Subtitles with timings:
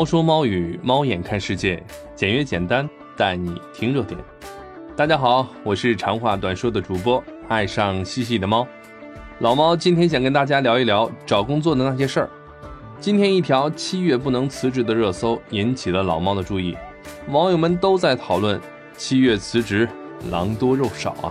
[0.00, 1.84] 猫说猫语，猫眼看世界，
[2.16, 4.18] 简约简单，带你听热点。
[4.96, 8.66] 大家好，我是长话短说的主播，爱上细细的猫。
[9.40, 12.30] 老猫今天想跟大家聊一聊找工作的那些事儿。
[12.98, 16.74] 今天一条七月不能辞职的热搜引起了老猫的注意，
[17.28, 18.58] 网友们都在讨论
[18.96, 19.86] 七月辞职
[20.30, 21.28] 狼多肉少啊，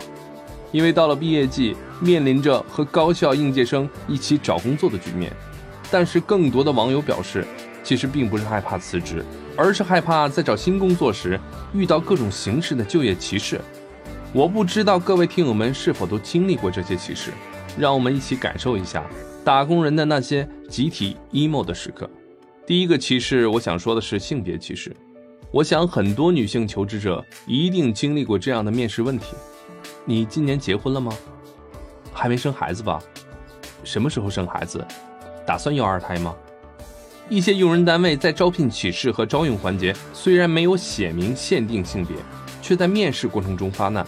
[0.72, 5.34] 因为到了毕业季，面临着和高校应届生一起找工作的局面。
[5.90, 7.44] 但是更多的网友表示。
[7.90, 9.26] 其实并不是害怕辞职，
[9.58, 11.40] 而是害怕在找新工作时
[11.74, 13.60] 遇到各种形式的就业歧视。
[14.32, 17.32] 我不知道各位听友们是否都经历过这些歧视，
[17.80, 19.04] 让我们一起感受一下
[19.44, 22.08] 打工人的那些集体 emo 的时刻。
[22.64, 24.96] 第一个歧视，我想说的是性别歧视。
[25.50, 29.34] 我想很多女性求职者一定经历过这样的面试问题：
[30.06, 31.12] 你今年结婚了吗？
[32.14, 33.02] 还没生孩子吧？
[33.84, 34.86] 什么时候生孩子？
[35.44, 36.36] 打算要二胎吗？
[37.30, 42.18] 一些用人单位在招聘启事和招用环节虽然没有写明限定性别，
[42.60, 44.04] 却在面试过程中发难，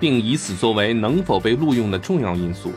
[0.00, 2.72] 并以此作为能否被录用的重要因素。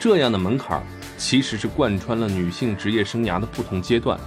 [0.00, 0.82] 这样的门槛
[1.18, 4.18] 其实是贯穿了女性职业生涯的不同阶段，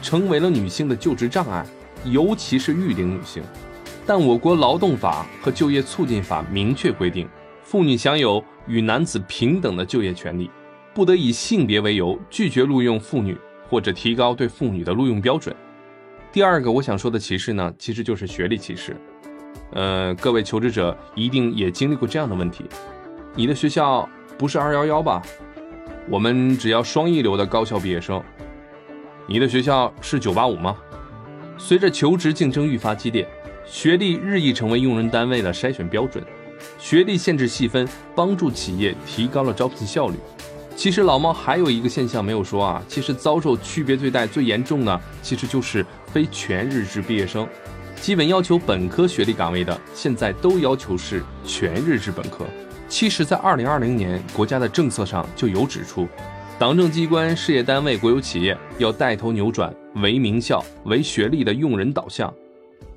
[0.00, 1.66] 成为了女性的就职障碍，
[2.04, 3.42] 尤其是育龄女性。
[4.06, 7.28] 但我国劳动法和就业促进法明确规定，
[7.64, 10.48] 妇女享有与男子平等的就业权利，
[10.94, 13.36] 不得以性别为由拒绝录用妇女。
[13.68, 15.54] 或者提高对妇女的录用标准。
[16.32, 18.96] 第二个我想说的歧视呢，其实就是学历歧视。
[19.72, 22.64] 呃，各位求职者一定也经历过这样的问题：
[23.34, 25.22] 你的学校不是二幺幺吧？
[26.08, 28.22] 我们只要双一流的高校毕业生。
[29.26, 30.74] 你的学校是九八五吗？
[31.58, 33.28] 随着求职竞争愈发激烈，
[33.66, 36.24] 学历日益成为用人单位的筛选标准。
[36.78, 40.14] 学历限制细分，帮助企业提高了招聘效率。
[40.78, 47.44] 其实老猫还有一个现象没有说啊，其实遭受区别对待最严重的，其实就是非全日制毕业生。
[48.00, 52.46] 基本要求本科学历岗位的，现在都要求是全日制本科。
[52.88, 56.06] 其实，在二零二零年，国家的政策上就有指出，
[56.60, 62.32] 党政机关、事业单位、国有企业要带头扭转唯名校、唯学历的用人导向，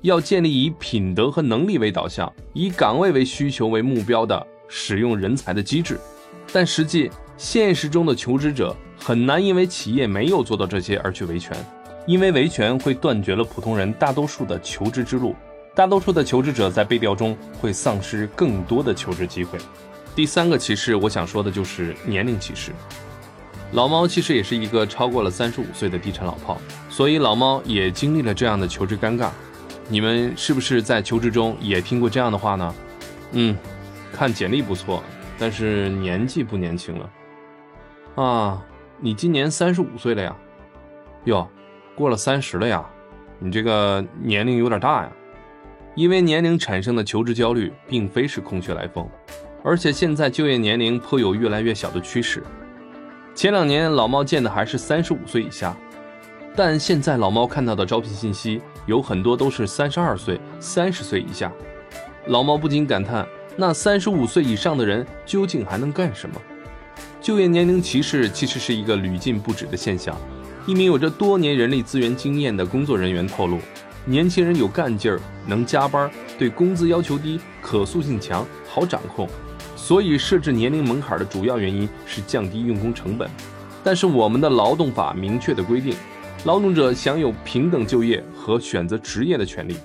[0.02, 5.98] 要建立以品德和能力为导向、以岗位为需求为目标的使用人才的机制。
[6.52, 7.10] 但实际。
[7.36, 11.56] 现实中的求职者很难因为企业没有做到这些而去维权，
[12.06, 15.34] 因为维权会断绝了普通人大多数的求职之路，
[15.74, 19.58] 大多数的求职者在被调中会丧失更多的求职机会。
[20.14, 22.70] 第三个歧视，我想说的就是年龄歧视。
[23.72, 26.60] 老猫其实也是一个超过了三十五岁的地产老炮，
[26.90, 29.30] 所以老猫也经历了这样的求职尴尬。
[29.88, 32.74] 你们是不是在求职中也听过这样的话呢？
[33.32, 33.56] 嗯，
[34.12, 35.02] 看简历不错，
[35.38, 37.10] 但是年纪不年轻了。
[38.14, 38.62] 啊，
[39.00, 40.36] 你今年三十五岁了呀？
[41.24, 41.48] 哟，
[41.94, 42.84] 过了三十了呀？
[43.38, 45.12] 你这个年龄有点大呀。
[45.94, 49.08] 因为年龄产生的求职焦虑，并非是空穴来风，
[49.62, 52.42] 而且现在就业年龄颇有越来越小的趋势。
[53.34, 55.76] 前两年老猫见的还是三十五岁以下，
[56.54, 61.50] 但现在老猫看到的招聘信息有很多都是三十二岁、三十岁以下。
[62.26, 66.36] 老猫不禁感叹：那三十五岁以上的人究竟还能干什么？
[67.22, 70.14] 就业年龄歧视其实是一个屡禁不止的现象。
[70.66, 73.60] 一名有着多年人力资源经验的工作人员透露，
[74.04, 79.28] 年轻人有干劲儿，能加班，对工资要求低，可塑性强，好掌控。
[79.76, 83.30] 所以设置年龄门槛的主要原因是降低用工成本。
[83.84, 85.94] 但是我们的劳动法明确的规定，
[86.44, 89.76] 劳动者享有平等就业和选择职业的权利。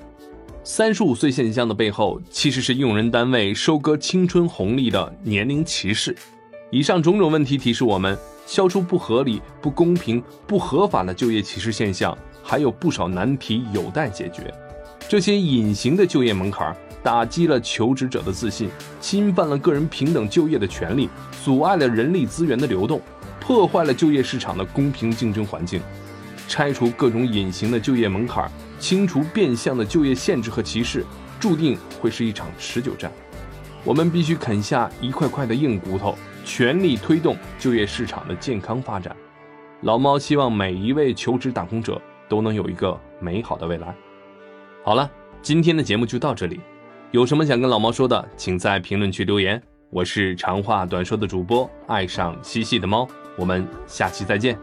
[0.63, 6.15] 三十五岁现象的背后，其实是用人单位收割青春红利的年龄歧视。
[6.69, 14.53] 以上种种问题提示我们，消除不合理、不公平、不合法的就业歧视现象，还有不少难题有待解决。
[15.07, 18.69] 这些隐形的就业门槛，打击了求职者的自信，
[18.99, 21.07] 侵犯了个人平等就业的权利，
[21.41, 23.01] 阻碍了人力资源的流动，
[23.39, 25.81] 破坏了就业市场的公平竞争环境。
[26.49, 31.05] 拆除各种隐形的就业门槛，清除变相的就业限制和歧视，
[31.39, 33.09] 注定会是一场持久战。
[33.87, 36.13] 我们必须啃下一块块的硬骨头。
[36.43, 39.15] 全力推动就业市场的健康发展。
[39.81, 43.95] 老猫希望每一位求职打工者都能有一个美好的未来。
[44.83, 45.09] 好了，
[45.41, 46.59] 今天的节目就到这里。
[47.11, 49.61] 有什么想跟老猫说的，请在评论区留言。
[49.89, 53.07] 我是长话短说的主播，爱上嬉戏的猫。
[53.37, 54.57] 我们下期再见。